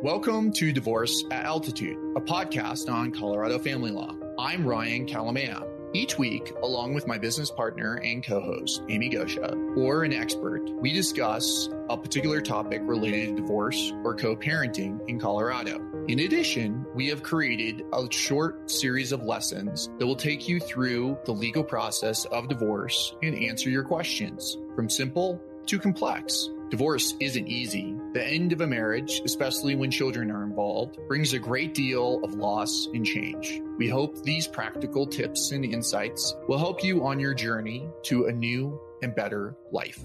Welcome 0.00 0.52
to 0.52 0.70
Divorce 0.70 1.24
at 1.32 1.44
Altitude, 1.44 1.96
a 2.14 2.20
podcast 2.20 2.88
on 2.88 3.10
Colorado 3.10 3.58
family 3.58 3.90
law. 3.90 4.14
I'm 4.38 4.64
Ryan 4.64 5.06
Kalamaya. 5.06 5.66
Each 5.92 6.16
week, 6.16 6.52
along 6.62 6.94
with 6.94 7.08
my 7.08 7.18
business 7.18 7.50
partner 7.50 7.96
and 8.04 8.24
co 8.24 8.40
host, 8.40 8.84
Amy 8.88 9.10
Goscha, 9.10 9.76
or 9.76 10.04
an 10.04 10.12
expert, 10.12 10.70
we 10.70 10.92
discuss 10.92 11.68
a 11.90 11.96
particular 11.96 12.40
topic 12.40 12.80
related 12.84 13.30
to 13.30 13.42
divorce 13.42 13.92
or 14.04 14.14
co 14.14 14.36
parenting 14.36 15.00
in 15.08 15.18
Colorado. 15.18 15.80
In 16.06 16.20
addition, 16.20 16.86
we 16.94 17.08
have 17.08 17.24
created 17.24 17.82
a 17.92 18.06
short 18.12 18.70
series 18.70 19.10
of 19.10 19.24
lessons 19.24 19.90
that 19.98 20.06
will 20.06 20.14
take 20.14 20.48
you 20.48 20.60
through 20.60 21.18
the 21.24 21.32
legal 21.32 21.64
process 21.64 22.24
of 22.26 22.48
divorce 22.48 23.16
and 23.24 23.34
answer 23.34 23.68
your 23.68 23.82
questions 23.82 24.58
from 24.76 24.88
simple 24.88 25.42
to 25.66 25.76
complex. 25.76 26.50
Divorce 26.70 27.14
isn't 27.18 27.48
easy. 27.48 27.96
The 28.12 28.22
end 28.22 28.52
of 28.52 28.60
a 28.60 28.66
marriage, 28.66 29.22
especially 29.24 29.74
when 29.74 29.90
children 29.90 30.30
are 30.30 30.44
involved, 30.44 30.98
brings 31.08 31.32
a 31.32 31.38
great 31.38 31.72
deal 31.72 32.22
of 32.22 32.34
loss 32.34 32.88
and 32.92 33.06
change. 33.06 33.62
We 33.78 33.88
hope 33.88 34.22
these 34.22 34.46
practical 34.46 35.06
tips 35.06 35.50
and 35.50 35.64
insights 35.64 36.36
will 36.46 36.58
help 36.58 36.84
you 36.84 37.06
on 37.06 37.18
your 37.18 37.32
journey 37.32 37.88
to 38.04 38.26
a 38.26 38.32
new 38.32 38.78
and 39.00 39.14
better 39.14 39.56
life. 39.72 40.04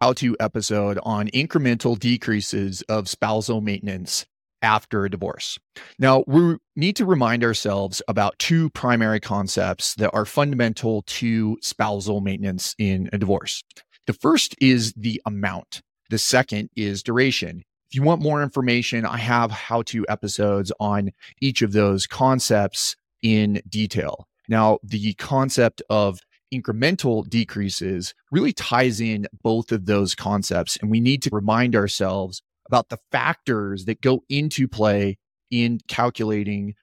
How 0.00 0.14
to 0.14 0.36
episode 0.40 0.98
on 1.04 1.28
incremental 1.28 1.96
decreases 1.96 2.82
of 2.88 3.08
spousal 3.08 3.60
maintenance 3.60 4.26
after 4.62 5.04
a 5.04 5.10
divorce. 5.10 5.60
Now, 5.96 6.24
we 6.26 6.56
need 6.74 6.96
to 6.96 7.06
remind 7.06 7.44
ourselves 7.44 8.02
about 8.08 8.36
two 8.40 8.68
primary 8.70 9.20
concepts 9.20 9.94
that 9.94 10.10
are 10.12 10.24
fundamental 10.24 11.02
to 11.02 11.56
spousal 11.60 12.20
maintenance 12.20 12.74
in 12.78 13.10
a 13.12 13.18
divorce. 13.18 13.62
The 14.06 14.12
first 14.12 14.54
is 14.60 14.92
the 14.94 15.20
amount. 15.26 15.82
The 16.10 16.18
second 16.18 16.70
is 16.76 17.02
duration. 17.02 17.64
If 17.88 17.96
you 17.96 18.02
want 18.02 18.22
more 18.22 18.42
information, 18.42 19.04
I 19.04 19.18
have 19.18 19.50
how 19.50 19.82
to 19.82 20.04
episodes 20.08 20.72
on 20.80 21.10
each 21.40 21.62
of 21.62 21.72
those 21.72 22.06
concepts 22.06 22.96
in 23.22 23.62
detail. 23.68 24.26
Now, 24.48 24.78
the 24.82 25.14
concept 25.14 25.82
of 25.88 26.18
incremental 26.52 27.28
decreases 27.28 28.14
really 28.30 28.52
ties 28.52 29.00
in 29.00 29.26
both 29.42 29.72
of 29.72 29.86
those 29.86 30.14
concepts. 30.14 30.76
And 30.76 30.90
we 30.90 31.00
need 31.00 31.22
to 31.22 31.30
remind 31.32 31.74
ourselves 31.74 32.42
about 32.66 32.88
the 32.88 32.98
factors 33.10 33.86
that 33.86 34.00
go 34.00 34.22
into 34.28 34.68
play 34.68 35.18
in 35.50 35.78
calculating 35.88 36.74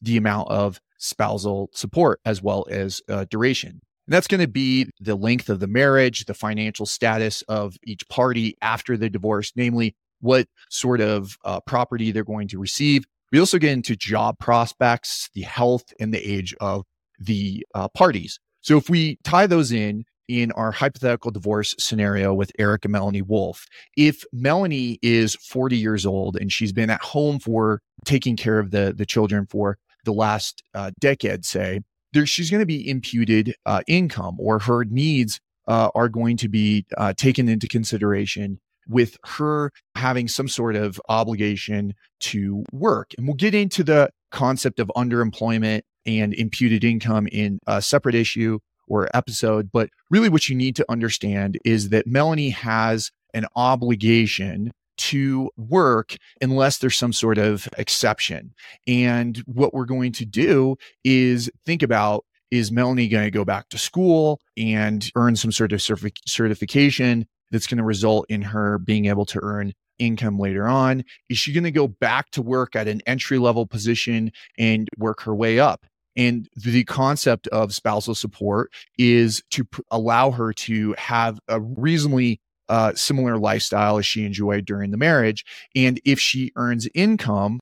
the 0.00 0.16
amount 0.16 0.48
of 0.50 0.80
spousal 0.98 1.70
support 1.74 2.20
as 2.24 2.42
well 2.42 2.66
as 2.70 3.02
uh, 3.08 3.24
duration. 3.30 3.80
That's 4.12 4.26
going 4.26 4.42
to 4.42 4.48
be 4.48 4.90
the 5.00 5.14
length 5.14 5.48
of 5.48 5.58
the 5.58 5.66
marriage, 5.66 6.26
the 6.26 6.34
financial 6.34 6.84
status 6.84 7.40
of 7.48 7.76
each 7.82 8.06
party 8.10 8.56
after 8.60 8.98
the 8.98 9.08
divorce, 9.08 9.52
namely 9.56 9.96
what 10.20 10.48
sort 10.68 11.00
of 11.00 11.38
uh, 11.46 11.60
property 11.60 12.12
they're 12.12 12.22
going 12.22 12.48
to 12.48 12.58
receive. 12.58 13.04
We 13.32 13.40
also 13.40 13.58
get 13.58 13.72
into 13.72 13.96
job 13.96 14.38
prospects, 14.38 15.30
the 15.34 15.40
health, 15.40 15.84
and 15.98 16.12
the 16.12 16.20
age 16.20 16.54
of 16.60 16.84
the 17.18 17.66
uh, 17.74 17.88
parties. 17.88 18.38
So 18.60 18.76
if 18.76 18.90
we 18.90 19.18
tie 19.24 19.46
those 19.46 19.72
in, 19.72 20.04
in 20.28 20.52
our 20.52 20.72
hypothetical 20.72 21.30
divorce 21.30 21.74
scenario 21.78 22.34
with 22.34 22.52
Eric 22.58 22.84
and 22.84 22.92
Melanie 22.92 23.22
Wolf, 23.22 23.66
if 23.96 24.24
Melanie 24.30 24.98
is 25.00 25.36
40 25.36 25.78
years 25.78 26.04
old 26.04 26.36
and 26.36 26.52
she's 26.52 26.72
been 26.74 26.90
at 26.90 27.00
home 27.00 27.38
for 27.38 27.80
taking 28.04 28.36
care 28.36 28.58
of 28.58 28.72
the, 28.72 28.92
the 28.94 29.06
children 29.06 29.46
for 29.48 29.78
the 30.04 30.12
last 30.12 30.62
uh, 30.74 30.90
decade, 31.00 31.46
say, 31.46 31.80
there, 32.12 32.26
she's 32.26 32.50
going 32.50 32.60
to 32.60 32.66
be 32.66 32.88
imputed 32.88 33.54
uh, 33.66 33.82
income 33.86 34.36
or 34.38 34.58
her 34.60 34.84
needs 34.84 35.40
uh, 35.68 35.90
are 35.94 36.08
going 36.08 36.36
to 36.38 36.48
be 36.48 36.84
uh, 36.96 37.12
taken 37.14 37.48
into 37.48 37.68
consideration 37.68 38.58
with 38.88 39.16
her 39.24 39.70
having 39.94 40.26
some 40.26 40.48
sort 40.48 40.74
of 40.74 41.00
obligation 41.08 41.94
to 42.20 42.64
work. 42.72 43.12
And 43.16 43.26
we'll 43.26 43.36
get 43.36 43.54
into 43.54 43.84
the 43.84 44.10
concept 44.30 44.80
of 44.80 44.90
underemployment 44.96 45.82
and 46.04 46.34
imputed 46.34 46.82
income 46.82 47.28
in 47.30 47.60
a 47.66 47.80
separate 47.80 48.14
issue 48.14 48.58
or 48.88 49.08
episode. 49.14 49.70
But 49.72 49.90
really, 50.10 50.28
what 50.28 50.48
you 50.48 50.56
need 50.56 50.76
to 50.76 50.90
understand 50.90 51.58
is 51.64 51.90
that 51.90 52.06
Melanie 52.06 52.50
has 52.50 53.10
an 53.34 53.46
obligation 53.54 54.72
to 55.12 55.50
work 55.58 56.16
unless 56.40 56.78
there's 56.78 56.96
some 56.96 57.12
sort 57.12 57.36
of 57.36 57.68
exception. 57.76 58.54
And 58.86 59.36
what 59.46 59.74
we're 59.74 59.84
going 59.84 60.12
to 60.12 60.24
do 60.24 60.76
is 61.04 61.50
think 61.66 61.82
about 61.82 62.24
is 62.50 62.72
Melanie 62.72 63.08
going 63.08 63.24
to 63.24 63.30
go 63.30 63.44
back 63.44 63.68
to 63.70 63.78
school 63.78 64.40
and 64.56 65.10
earn 65.16 65.36
some 65.36 65.52
sort 65.52 65.72
of 65.72 65.80
certif- 65.80 66.16
certification 66.26 67.26
that's 67.50 67.66
going 67.66 67.78
to 67.78 67.84
result 67.84 68.24
in 68.30 68.40
her 68.40 68.78
being 68.78 69.06
able 69.06 69.26
to 69.26 69.40
earn 69.42 69.74
income 69.98 70.38
later 70.38 70.66
on? 70.66 71.04
Is 71.28 71.38
she 71.38 71.52
going 71.52 71.64
to 71.64 71.70
go 71.70 71.88
back 71.88 72.30
to 72.30 72.42
work 72.42 72.74
at 72.74 72.88
an 72.88 73.02
entry 73.06 73.38
level 73.38 73.66
position 73.66 74.32
and 74.58 74.88
work 74.96 75.20
her 75.22 75.34
way 75.34 75.60
up? 75.60 75.84
And 76.16 76.48
the 76.56 76.84
concept 76.84 77.48
of 77.48 77.74
spousal 77.74 78.14
support 78.14 78.70
is 78.98 79.42
to 79.50 79.64
p- 79.64 79.82
allow 79.90 80.30
her 80.30 80.52
to 80.52 80.94
have 80.98 81.38
a 81.48 81.60
reasonably 81.60 82.40
uh, 82.68 82.92
similar 82.94 83.38
lifestyle 83.38 83.98
as 83.98 84.06
she 84.06 84.24
enjoyed 84.24 84.64
during 84.64 84.90
the 84.90 84.96
marriage. 84.96 85.44
And 85.74 86.00
if 86.04 86.18
she 86.18 86.52
earns 86.56 86.88
income 86.94 87.60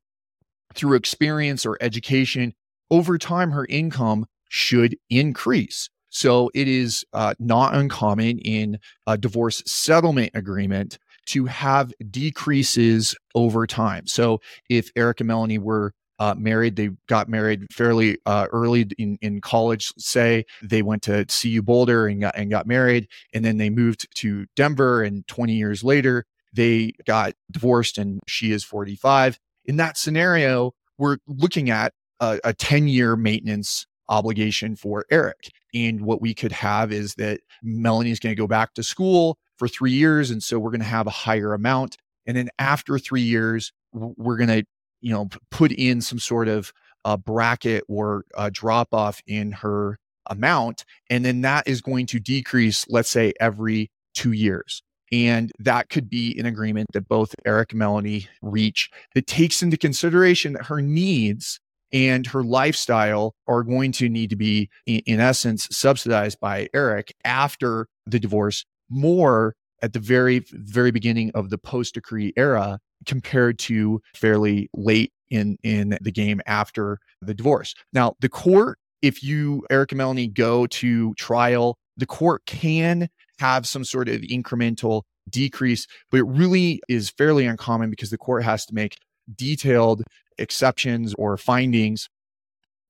through 0.75 0.97
experience 0.97 1.67
or 1.67 1.79
education, 1.81 2.55
over 2.91 3.19
time, 3.19 3.53
her 3.53 3.67
income 3.67 4.27
should 4.49 4.97
increase. 5.09 5.89
So 6.11 6.51
it 6.55 6.67
is 6.67 7.05
uh, 7.13 7.35
not 7.39 7.75
uncommon 7.75 8.39
in 8.41 8.79
a 9.07 9.17
divorce 9.17 9.63
settlement 9.65 10.33
agreement 10.35 10.99
to 11.27 11.47
have 11.47 11.93
decreases 12.11 13.15
over 13.35 13.67
time. 13.67 14.07
So 14.07 14.41
if 14.69 14.91
Eric 14.97 15.21
and 15.21 15.29
Melanie 15.29 15.59
were 15.59 15.93
uh, 16.21 16.35
married. 16.37 16.77
They 16.77 16.91
got 17.09 17.29
married 17.29 17.67
fairly 17.73 18.19
uh, 18.27 18.47
early 18.53 18.83
in, 18.99 19.19
in 19.23 19.41
college. 19.41 19.93
Say 19.99 20.45
they 20.63 20.83
went 20.83 21.03
to 21.05 21.25
CU 21.25 21.63
Boulder 21.63 22.07
and 22.07 22.21
got 22.21 22.37
and 22.37 22.51
got 22.51 22.67
married, 22.67 23.09
and 23.35 23.45
then 23.45 23.57
they 23.57 23.71
moved 23.71 24.07
to 24.19 24.47
Denver. 24.55 25.03
And 25.03 25.27
20 25.27 25.55
years 25.55 25.83
later, 25.83 26.27
they 26.53 26.93
got 27.07 27.33
divorced, 27.51 27.99
and 27.99 28.21
she 28.29 28.53
is 28.53 28.63
45. 28.63 29.41
In 29.65 29.77
that 29.77 29.97
scenario, 29.97 30.73
we're 30.99 31.19
looking 31.27 31.71
at 31.71 31.95
a, 32.21 32.39
a 32.45 32.53
10 32.53 32.87
year 32.87 33.17
maintenance 33.17 33.87
obligation 34.09 34.77
for 34.77 35.07
Eric. 35.11 35.51
And 35.73 36.03
what 36.03 36.21
we 36.21 36.35
could 36.35 36.53
have 36.53 36.93
is 36.93 37.15
that 37.15 37.41
Melanie 37.63 38.11
is 38.11 38.19
going 38.19 38.35
to 38.35 38.41
go 38.41 38.49
back 38.49 38.75
to 38.75 38.83
school 38.83 39.39
for 39.57 39.69
three 39.69 39.93
years. 39.93 40.31
And 40.31 40.43
so 40.43 40.59
we're 40.59 40.71
going 40.71 40.81
to 40.81 40.87
have 40.87 41.07
a 41.07 41.11
higher 41.11 41.55
amount. 41.55 41.97
And 42.27 42.37
then 42.37 42.51
after 42.59 42.99
three 42.99 43.23
years, 43.23 43.73
we're 43.93 44.37
going 44.37 44.49
to 44.49 44.65
you 45.01 45.13
know, 45.13 45.29
put 45.51 45.73
in 45.73 46.01
some 46.01 46.19
sort 46.19 46.49
of 46.49 46.73
a 47.05 47.17
bracket 47.17 47.85
or 47.89 48.25
a 48.37 48.51
drop 48.51 48.93
off 48.93 49.21
in 49.27 49.53
her 49.53 49.99
amount. 50.27 50.85
And 51.09 51.25
then 51.25 51.41
that 51.43 51.67
is 51.67 51.81
going 51.81 52.07
to 52.07 52.21
decrease, 52.21 52.85
let's 52.89 53.11
say, 53.11 53.33
every 53.41 53.91
two 54.15 54.33
years. 54.33 54.83
And 55.13 55.51
that 55.59 55.89
could 55.89 56.09
be 56.09 56.39
an 56.39 56.47
agreement 56.47 56.89
that 56.93 57.09
both 57.09 57.35
Eric 57.45 57.73
and 57.73 57.81
Melanie 57.81 58.29
reach 58.43 58.91
that 59.15 59.27
takes 59.27 59.63
into 59.63 59.77
consideration 59.77 60.53
that 60.53 60.67
her 60.67 60.81
needs 60.81 61.59
and 61.93 62.27
her 62.29 62.45
lifestyle 62.45 63.35
are 63.49 63.65
going 63.65 63.91
to 63.93 64.09
need 64.09 64.31
to 64.31 64.37
be, 64.37 64.71
in, 64.87 65.01
in 65.07 65.21
essence, 65.21 65.67
subsidized 65.73 66.39
by 66.39 66.69
Eric 66.73 67.13
after 67.25 67.89
the 68.07 68.21
divorce 68.21 68.65
more 68.89 69.57
at 69.83 69.93
the 69.93 69.99
very, 69.99 70.45
very 70.53 70.93
beginning 70.93 71.33
of 71.35 71.51
the 71.51 71.59
post 71.59 71.95
decree 71.95 72.33
era 72.37 72.79
compared 73.07 73.59
to 73.59 74.01
fairly 74.15 74.69
late 74.75 75.13
in 75.31 75.57
in 75.63 75.97
the 76.01 76.13
game 76.13 76.41
after 76.47 76.99
the 77.23 77.35
divorce. 77.35 77.75
Now, 77.93 78.15
the 78.21 78.29
court, 78.29 78.79
if 79.03 79.23
you 79.23 79.65
Eric 79.71 79.93
and 79.93 79.99
Melanie 79.99 80.29
go 80.29 80.67
to 80.67 81.15
trial, 81.15 81.79
the 81.97 82.07
court 82.07 82.43
can 82.47 83.09
have 83.39 83.67
some 83.67 83.85
sort 83.85 84.09
of 84.09 84.21
incremental 84.23 85.03
decrease, 85.29 85.87
but 86.11 86.19
it 86.19 86.27
really 86.27 86.81
is 86.89 87.11
fairly 87.11 87.47
uncommon 87.47 87.91
because 87.91 88.11
the 88.11 88.19
court 88.19 88.45
has 88.45 88.67
to 88.67 88.75
make 88.75 88.99
detailed 89.35 90.03
exceptions 90.39 91.15
or 91.15 91.37
findings 91.37 92.09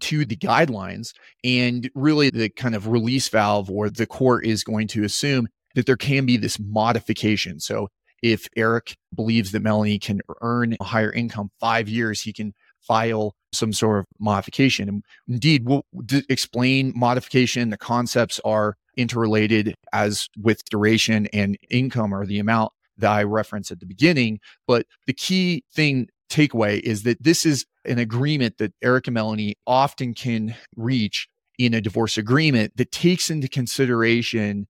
to 0.00 0.24
the 0.24 0.36
guidelines. 0.36 1.12
And 1.44 1.90
really, 1.94 2.30
the 2.30 2.48
kind 2.48 2.74
of 2.74 2.88
release 2.88 3.28
valve 3.28 3.70
or 3.70 3.90
the 3.90 4.06
court 4.06 4.46
is 4.46 4.64
going 4.64 4.88
to 4.88 5.04
assume 5.04 5.48
that 5.74 5.86
there 5.86 5.96
can 5.96 6.26
be 6.26 6.36
this 6.36 6.58
modification. 6.58 7.60
So 7.60 7.88
if 8.22 8.46
Eric 8.56 8.96
believes 9.14 9.52
that 9.52 9.62
Melanie 9.62 9.98
can 9.98 10.20
earn 10.40 10.76
a 10.80 10.84
higher 10.84 11.12
income 11.12 11.50
five 11.58 11.88
years, 11.88 12.22
he 12.22 12.32
can 12.32 12.52
file 12.80 13.34
some 13.52 13.72
sort 13.72 14.00
of 14.00 14.06
modification. 14.18 14.88
And 14.88 15.04
indeed, 15.28 15.66
we'll 15.66 15.84
d- 16.06 16.24
explain 16.28 16.92
modification. 16.94 17.70
The 17.70 17.76
concepts 17.76 18.40
are 18.44 18.76
interrelated 18.96 19.74
as 19.92 20.28
with 20.40 20.64
duration 20.66 21.26
and 21.32 21.56
income 21.70 22.14
or 22.14 22.26
the 22.26 22.38
amount 22.38 22.72
that 22.98 23.10
I 23.10 23.22
referenced 23.22 23.70
at 23.70 23.80
the 23.80 23.86
beginning. 23.86 24.40
But 24.66 24.86
the 25.06 25.12
key 25.12 25.64
thing 25.72 26.08
takeaway 26.30 26.80
is 26.80 27.02
that 27.02 27.22
this 27.22 27.44
is 27.44 27.64
an 27.84 27.98
agreement 27.98 28.58
that 28.58 28.72
Eric 28.82 29.06
and 29.08 29.14
Melanie 29.14 29.56
often 29.66 30.14
can 30.14 30.54
reach 30.76 31.28
in 31.58 31.74
a 31.74 31.80
divorce 31.80 32.16
agreement 32.16 32.76
that 32.76 32.92
takes 32.92 33.30
into 33.30 33.48
consideration 33.48 34.66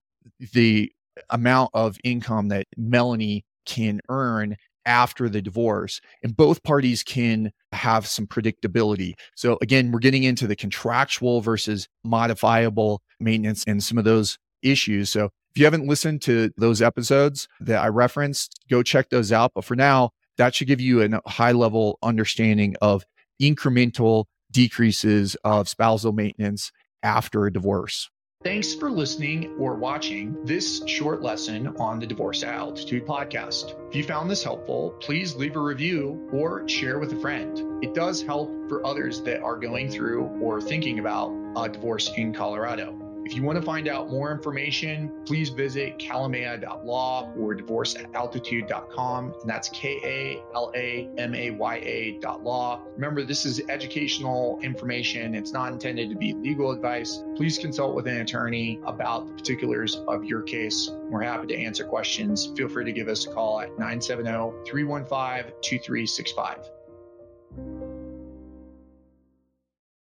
the 0.53 0.91
amount 1.31 1.71
of 1.75 1.97
income 2.05 2.49
that 2.49 2.67
Melanie 2.77 3.45
can 3.67 4.01
earn 4.09 4.57
after 4.87 5.29
the 5.29 5.43
divorce, 5.43 6.01
and 6.23 6.37
both 6.37 6.63
parties 6.63 7.03
can 7.03 7.53
have 7.73 8.07
some 8.07 8.27
predictability. 8.27 9.13
So, 9.37 9.59
again, 9.61 9.93
we're 9.93 9.99
getting 9.99 10.25
into 10.25 10.47
the 10.47 10.57
contractual 10.57 11.41
versus 11.41 11.87
modifiable 12.03 13.03
maintenance 13.21 13.65
and 13.67 13.83
some 13.83 13.99
of 13.99 14.05
those 14.05 14.39
issues. 14.63 15.11
So, 15.11 15.27
if 15.55 15.59
you 15.59 15.65
haven't 15.65 15.87
listened 15.87 16.23
to 16.23 16.51
those 16.57 16.81
episodes 16.81 17.49
that 17.61 17.83
I 17.83 17.89
referenced, 17.89 18.55
go 18.71 18.83
check 18.83 19.11
those 19.11 19.33
out. 19.33 19.53
But 19.55 19.65
for 19.65 19.75
now, 19.77 20.11
that 20.39 20.55
should 20.55 20.69
give 20.69 20.81
you 20.81 21.03
a 21.03 21.29
high 21.29 21.53
level 21.53 21.99
understanding 22.03 22.77
of 22.81 23.05
incremental 23.43 24.25
decreases 24.51 25.37
of 25.45 25.69
spousal 25.69 26.13
maintenance 26.13 26.73
after 27.03 27.47
a 27.47 27.53
divorce. 27.53 28.11
Thanks 28.43 28.75
for 28.75 28.91
listening 28.91 29.55
or 29.59 29.75
watching 29.75 30.47
this 30.47 30.83
short 30.87 31.21
lesson 31.21 31.77
on 31.77 32.01
the 32.01 32.07
Divorce 32.07 32.43
at 32.43 32.55
Altitude 32.55 33.07
podcast. 33.07 33.75
If 33.91 33.95
you 33.95 34.03
found 34.03 34.31
this 34.31 34.43
helpful, 34.43 34.97
please 34.99 35.37
leave 35.37 35.57
a 35.57 35.61
review 35.61 36.27
or 36.33 36.67
share 36.67 36.99
with 36.99 37.13
a 37.13 37.21
friend. 37.21 37.85
It 37.85 37.93
does 37.93 38.23
help 38.23 38.49
for 38.67 38.87
others 38.87 39.21
that 39.25 39.43
are 39.43 39.57
going 39.57 39.91
through 39.91 40.23
or 40.41 40.63
thinking 40.63 41.01
about 41.01 41.37
a 41.55 41.69
divorce 41.69 42.11
in 42.17 42.33
Colorado. 42.33 43.10
If 43.25 43.37
you 43.37 43.43
want 43.43 43.59
to 43.59 43.65
find 43.65 43.87
out 43.87 44.11
more 44.11 44.33
information, 44.33 45.13
please 45.25 45.51
visit 45.51 45.99
kalamaya.law 45.99 47.33
or 47.37 47.55
divorcealtitude.com. 47.55 49.35
And 49.41 49.51
that's 49.51 49.69
K 49.69 50.01
A 50.05 50.43
L 50.55 50.73
A 50.75 51.09
M 51.19 51.35
A 51.35 51.51
Y 51.51 51.77
A 51.77 52.19
dot 52.21 52.43
law. 52.43 52.83
Remember, 52.95 53.23
this 53.23 53.47
is 53.47 53.63
educational 53.69 54.59
information. 54.63 55.35
It's 55.35 55.53
not 55.53 55.73
intended 55.73 56.11
to 56.11 56.17
be 56.17 56.33
legal 56.33 56.73
advice. 56.73 57.23
Please 57.37 57.59
consult 57.59 57.95
with 57.95 58.07
an 58.07 58.21
attorney 58.21 58.81
about 58.85 59.29
the 59.29 59.35
particulars 59.35 59.97
of 60.09 60.25
your 60.25 60.43
case. 60.43 60.91
We're 60.93 61.23
happy 61.23 61.47
to 61.49 61.57
answer 61.57 61.85
questions. 61.85 62.53
Feel 62.57 62.69
free 62.69 62.85
to 62.85 62.93
give 62.93 63.09
us 63.09 63.27
a 63.27 63.33
call 63.33 63.61
at 63.61 63.71
970 63.79 64.65
315 64.67 65.53
2365. 65.63 67.90